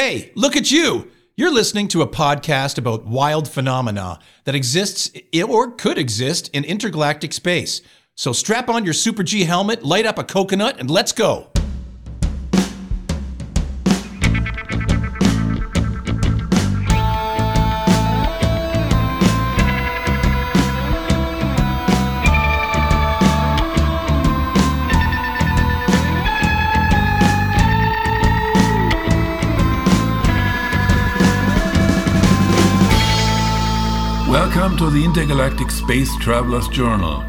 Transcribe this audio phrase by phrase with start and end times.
[0.00, 1.10] Hey, look at you!
[1.36, 5.10] You're listening to a podcast about wild phenomena that exists
[5.48, 7.82] or could exist in intergalactic space.
[8.14, 11.50] So strap on your Super G helmet, light up a coconut, and let's go!
[34.58, 37.22] Welcome to the Intergalactic Space Travelers Journal.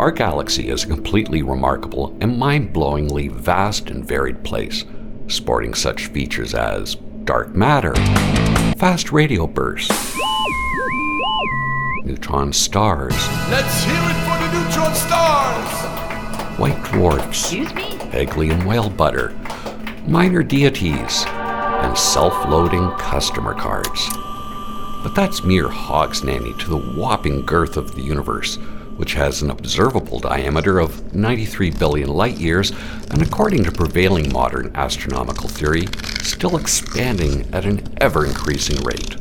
[0.00, 4.86] Our galaxy is a completely remarkable and mind blowingly vast and varied place,
[5.28, 7.94] sporting such features as dark matter,
[8.76, 10.16] fast radio bursts,
[12.02, 13.14] neutron stars,
[13.48, 15.92] Let's hear it for the neutron stars!
[16.58, 17.52] white dwarfs,
[18.12, 19.30] Eggly and whale butter,
[20.06, 24.06] minor deities, and self loading customer cards.
[25.02, 28.56] But that's mere hog's nanny to the whopping girth of the universe,
[28.96, 32.70] which has an observable diameter of 93 billion light years,
[33.10, 35.86] and according to prevailing modern astronomical theory,
[36.20, 39.16] still expanding at an ever increasing rate.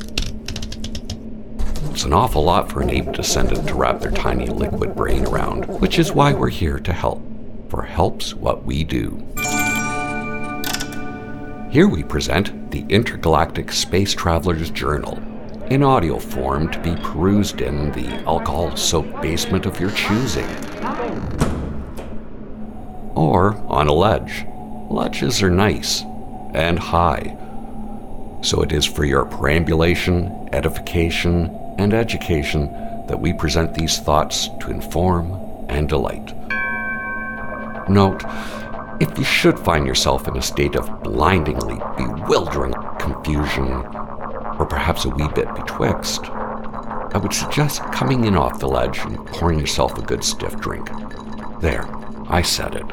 [1.91, 5.65] It's an awful lot for an ape descendant to wrap their tiny liquid brain around,
[5.79, 7.21] which is why we're here to help,
[7.71, 9.11] for help's what we do.
[11.71, 15.17] Here we present the Intergalactic Space Traveler's Journal,
[15.69, 20.49] in audio form to be perused in the alcohol soaked basement of your choosing.
[23.15, 24.45] Or on a ledge.
[24.89, 26.01] Ledges are nice
[26.53, 27.37] and high.
[28.41, 31.45] So it is for your perambulation, edification,
[31.77, 32.65] and education
[33.07, 35.31] that we present these thoughts to inform
[35.69, 36.33] and delight.
[37.91, 38.23] Note,
[39.01, 45.09] if you should find yourself in a state of blindingly bewildering confusion, or perhaps a
[45.09, 50.01] wee bit betwixt, I would suggest coming in off the ledge and pouring yourself a
[50.01, 50.89] good stiff drink.
[51.59, 51.85] There,
[52.29, 52.85] I said it.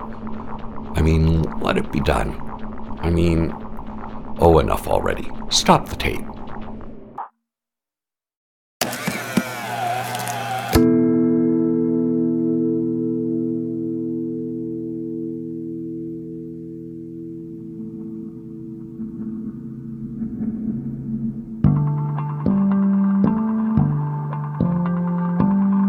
[0.96, 2.34] I mean, let it be done.
[3.00, 3.54] I mean,
[4.40, 5.30] oh, enough already.
[5.48, 6.26] Stop the tape.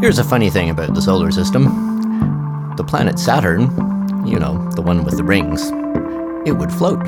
[0.02, 1.66] Here's a funny thing about the solar system
[2.78, 3.64] the planet Saturn,
[4.26, 5.72] you know, the one with the rings,
[6.48, 7.06] it would float.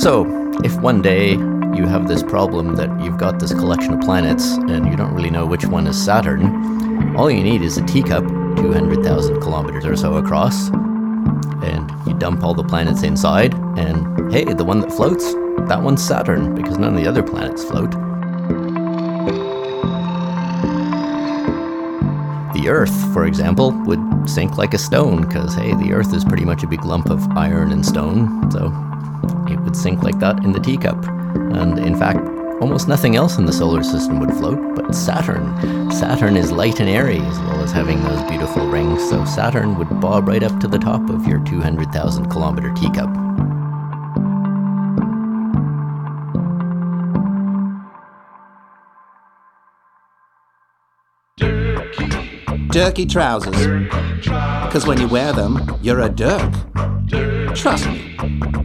[0.00, 0.24] So,
[0.64, 4.86] if one day you have this problem that you've got this collection of planets and
[4.86, 8.26] you don't really know which one is Saturn, all you need is a teacup
[8.56, 14.64] 200,000 kilometers or so across, and you dump all the planets inside, and hey, the
[14.64, 15.34] one that floats,
[15.68, 17.94] that one's Saturn, because none of the other planets float.
[22.62, 26.44] The Earth, for example, would sink like a stone, because, hey, the Earth is pretty
[26.44, 28.66] much a big lump of iron and stone, so
[29.52, 31.04] it would sink like that in the teacup.
[31.04, 32.20] And in fact,
[32.60, 35.90] almost nothing else in the solar system would float, but Saturn.
[35.90, 40.00] Saturn is light and airy, as well as having those beautiful rings, so Saturn would
[40.00, 43.10] bob right up to the top of your 200,000 kilometer teacup.
[52.72, 53.66] Dirky trousers.
[54.64, 56.50] Because when you wear them, you're a dirk.
[57.54, 58.16] Trust me,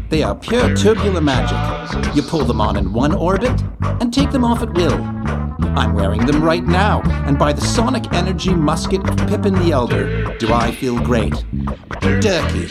[0.10, 2.16] they are pure tubular magic.
[2.16, 3.62] You pull them on in one orbit
[4.00, 4.94] and take them off at will.
[5.78, 10.38] I'm wearing them right now, and by the sonic energy musket of Pippin the Elder,
[10.38, 11.34] do I feel great.
[12.00, 12.68] Dirky.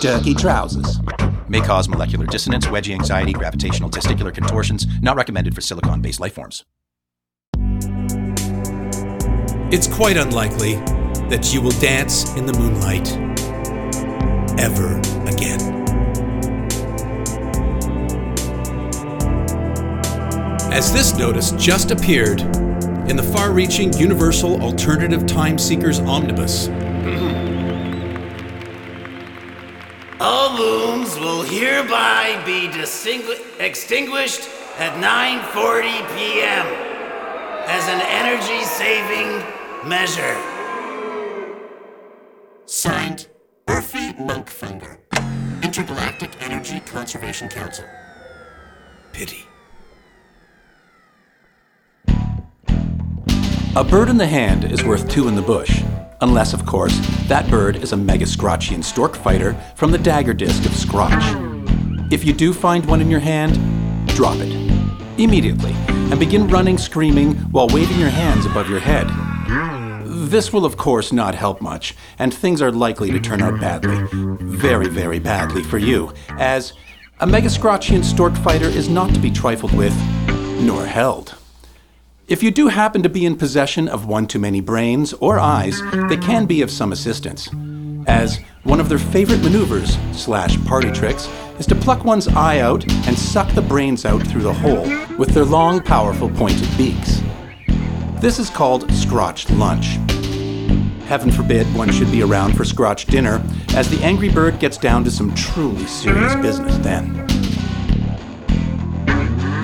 [0.00, 1.00] Dirky trousers.
[1.48, 6.34] May cause molecular dissonance, wedgie anxiety, gravitational testicular contortions, not recommended for silicon based life
[6.34, 6.64] forms.
[9.70, 10.76] It's quite unlikely
[11.28, 13.12] that you will dance in the moonlight
[14.58, 14.98] ever
[15.28, 15.60] again.
[20.72, 22.40] As this notice just appeared
[23.10, 26.68] in the far reaching Universal Alternative Time Seekers Omnibus,
[30.20, 34.48] All moons will hereby be distingu- extinguished
[34.78, 36.66] at 9:40 p.m.
[37.66, 40.36] as an energy-saving measure.
[42.66, 43.28] Signed,
[43.66, 44.98] Murphy Monkfinger,
[45.62, 47.84] Intergalactic Energy Conservation Council.
[49.12, 49.44] pity.
[53.76, 55.82] A bird in the hand is worth two in the bush.
[56.20, 56.98] Unless, of course,
[57.28, 61.22] that bird is a Mega Scrotchian stork fighter from the dagger disc of Scrotch.
[62.12, 63.54] If you do find one in your hand,
[64.08, 64.52] drop it
[65.20, 69.06] immediately and begin running screaming while waving your hands above your head.
[70.20, 74.04] This will, of course, not help much, and things are likely to turn out badly.
[74.12, 76.72] Very, very badly for you, as
[77.20, 79.96] a Megascrotchian stork fighter is not to be trifled with,
[80.60, 81.36] nor held.
[82.26, 85.80] If you do happen to be in possession of one too many brains or eyes,
[86.08, 87.48] they can be of some assistance,
[88.08, 91.28] as one of their favorite maneuvers slash party tricks
[91.60, 95.28] is to pluck one's eye out and suck the brains out through the hole with
[95.28, 97.22] their long, powerful pointed beaks.
[98.20, 99.96] This is called Scrotch Lunch.
[101.08, 105.04] Heaven forbid one should be around for Scrotch dinner, as the angry bird gets down
[105.04, 107.26] to some truly serious business then.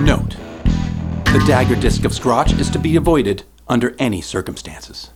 [0.03, 0.35] Note
[1.35, 5.11] the dagger disc of Scrotch is to be avoided under any circumstances.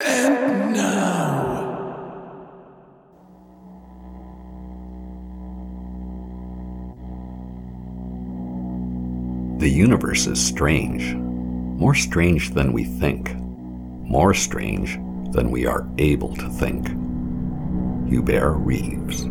[0.00, 1.96] And now.
[9.58, 13.36] The universe is strange, more strange than we think,
[14.04, 14.94] more strange
[15.32, 16.86] than we are able to think.
[18.08, 19.26] Hubert Reeves.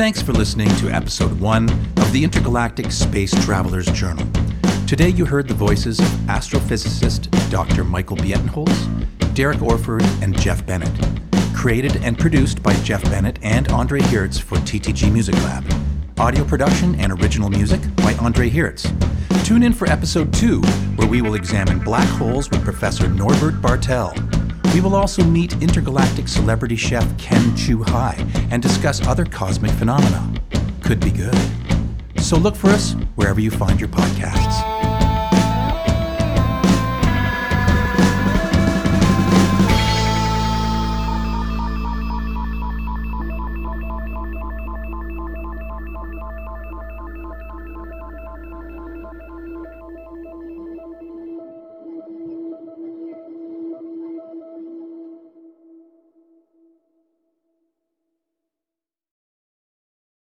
[0.00, 4.26] Thanks for listening to episode one of the Intergalactic Space Traveler's Journal.
[4.86, 7.84] Today you heard the voices of astrophysicist Dr.
[7.84, 10.90] Michael Bietenholz, Derek Orford, and Jeff Bennett.
[11.54, 15.64] Created and produced by Jeff Bennett and Andre Hertz for TTG Music Lab.
[16.18, 18.90] Audio production and original music by Andre Hertz.
[19.44, 20.60] Tune in for episode two,
[20.96, 24.14] where we will examine black holes with Professor Norbert Bartel.
[24.74, 28.14] We will also meet intergalactic celebrity chef Ken Chu Hai
[28.50, 30.32] and discuss other cosmic phenomena.
[30.82, 31.36] Could be good.
[32.18, 34.69] So look for us wherever you find your podcasts.